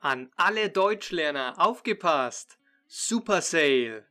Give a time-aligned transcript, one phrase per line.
[0.00, 2.58] An alle Deutschlerner aufgepasst!
[2.86, 4.06] Super Sale!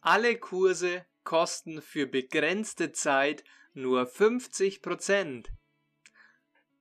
[0.00, 5.46] Alle Kurse kosten für begrenzte Zeit nur 50%.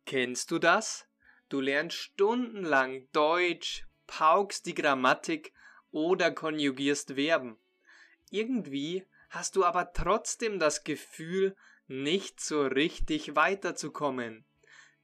[0.05, 1.07] Kennst du das?
[1.49, 5.53] Du lernst stundenlang Deutsch, paukst die Grammatik
[5.91, 7.57] oder konjugierst Verben.
[8.29, 11.55] Irgendwie hast du aber trotzdem das Gefühl,
[11.87, 14.45] nicht so richtig weiterzukommen.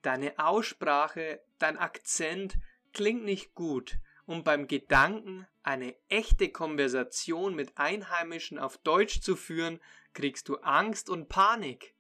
[0.04, 2.58] Deine Aussprache, dein Akzent
[2.96, 9.80] klingt nicht gut und beim Gedanken, eine echte Konversation mit Einheimischen auf Deutsch zu führen,
[10.14, 11.94] kriegst du Angst und Panik.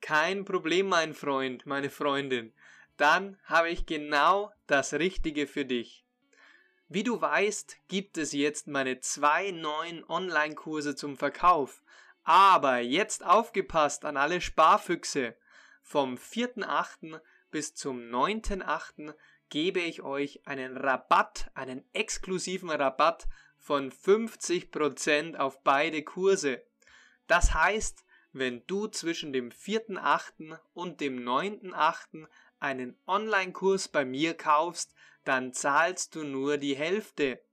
[0.00, 2.52] Kein Problem, mein Freund, meine Freundin.
[2.96, 6.04] Dann habe ich genau das Richtige für dich.
[6.88, 11.82] Wie du weißt, gibt es jetzt meine zwei neuen Online-Kurse zum Verkauf.
[12.24, 15.36] Aber jetzt aufgepasst an alle Sparfüchse.
[15.82, 17.20] Vom 4.8.
[17.50, 19.14] bis zum 9.8.
[19.52, 23.28] gebe ich euch einen Rabatt, einen exklusiven Rabatt
[23.58, 26.62] von 50% auf beide Kurse.
[27.26, 30.58] Das heißt, wenn du zwischen dem 4.8.
[30.72, 32.26] und dem 9.8.
[32.60, 34.94] einen Online-Kurs bei mir kaufst,
[35.24, 37.44] dann zahlst du nur die Hälfte.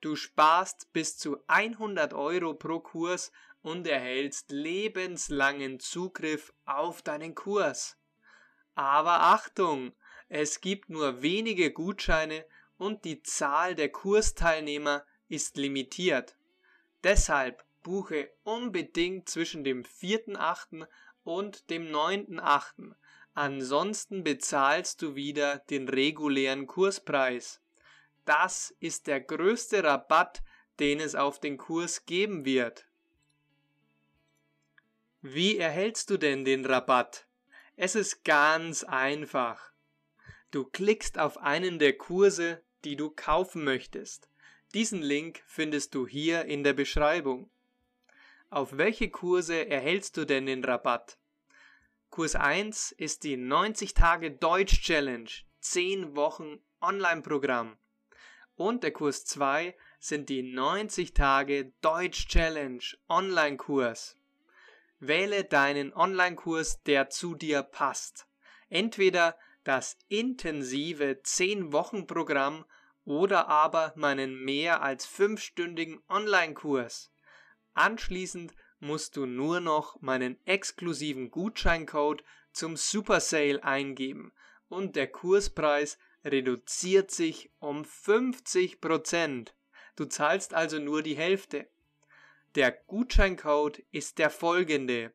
[0.00, 7.98] Du sparst bis zu 100 Euro pro Kurs und erhältst lebenslangen Zugriff auf deinen Kurs.
[8.74, 9.92] Aber Achtung,
[10.28, 12.44] es gibt nur wenige Gutscheine
[12.78, 16.36] und die Zahl der Kursteilnehmer ist limitiert.
[17.02, 20.86] Deshalb buche unbedingt zwischen dem 4.8.
[21.22, 22.94] und dem 9.8.
[23.34, 27.60] Ansonsten bezahlst du wieder den regulären Kurspreis.
[28.24, 30.42] Das ist der größte Rabatt,
[30.80, 32.86] den es auf den Kurs geben wird.
[35.20, 37.26] Wie erhältst du denn den Rabatt?
[37.76, 39.73] Es ist ganz einfach.
[40.54, 44.28] Du klickst auf einen der Kurse, die du kaufen möchtest.
[44.72, 47.50] Diesen Link findest du hier in der Beschreibung.
[48.50, 51.18] Auf welche Kurse erhältst du denn den Rabatt?
[52.08, 55.28] Kurs 1 ist die 90 Tage Deutsch Challenge,
[55.60, 57.76] 10 Wochen Online-Programm.
[58.54, 64.16] Und der Kurs 2 sind die 90 Tage Deutsch Challenge Online-Kurs.
[65.00, 68.28] Wähle deinen Online-Kurs, der zu dir passt.
[68.68, 72.64] Entweder das intensive 10-Wochen-Programm
[73.04, 77.10] oder aber meinen mehr als 5-stündigen Online-Kurs.
[77.74, 82.22] Anschließend musst du nur noch meinen exklusiven Gutscheincode
[82.52, 84.32] zum Super Sale eingeben
[84.68, 89.48] und der Kurspreis reduziert sich um 50%.
[89.96, 91.68] Du zahlst also nur die Hälfte.
[92.54, 95.12] Der Gutscheincode ist der folgende.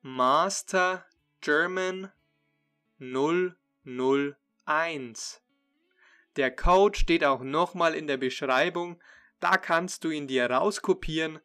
[0.00, 1.04] Master
[1.40, 2.10] German
[2.98, 5.42] 001.
[6.36, 9.00] Der Code steht auch nochmal in der Beschreibung,
[9.40, 11.40] da kannst du ihn dir rauskopieren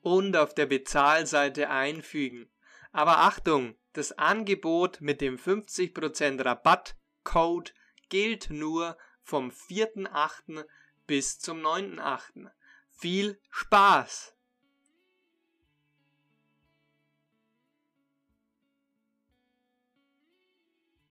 [0.00, 2.50] und auf der Bezahlseite einfügen.
[2.92, 7.74] Aber Achtung, das Angebot mit dem 50% Rabattcode
[8.08, 10.64] gilt nur vom 4.8.
[11.06, 12.50] bis zum 9.8.
[12.90, 14.35] Viel Spaß!